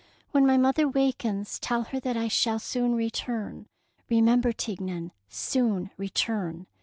When 0.31 0.47
my 0.47 0.57
mother 0.57 0.87
wakens, 0.87 1.59
tell 1.59 1.83
her 1.83 1.99
that 1.99 2.17
I 2.17 2.27
shall 2.27 2.57
soon 2.57 2.95
return,— 2.95 3.67
remember, 4.09 4.51
Tignon, 4.51 5.11
soon 5.29 5.91
return. 5.95 6.65